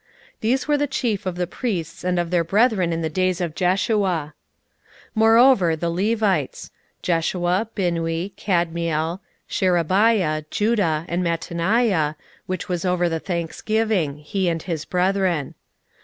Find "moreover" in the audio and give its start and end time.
5.13-5.75